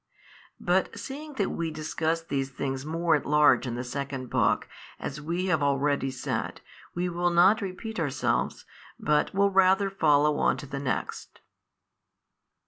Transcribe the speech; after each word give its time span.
But 0.59 0.97
seeing 0.97 1.33
that 1.33 1.51
we 1.51 1.69
discussed 1.69 2.27
these 2.29 2.49
things 2.49 2.87
more 2.87 3.13
at 3.15 3.23
large 3.23 3.67
in 3.67 3.75
the 3.75 3.83
second 3.83 4.31
Book, 4.31 4.67
as 4.99 5.21
we 5.21 5.45
have 5.45 5.61
already 5.61 6.09
said, 6.09 6.59
we 6.95 7.07
will 7.07 7.29
not 7.29 7.61
repeat 7.61 7.99
ourselves, 7.99 8.65
but 8.99 9.31
will 9.35 9.51
rather 9.51 9.91
follow 9.91 10.39
on 10.39 10.57
to 10.57 10.65
the 10.65 10.79
next. 10.79 11.41